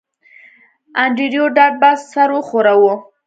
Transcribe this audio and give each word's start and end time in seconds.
انډریو 1.03 1.45
ډاټ 1.55 1.73
باس 1.81 1.99
سر 2.13 2.29
وښوراوه 2.33 2.93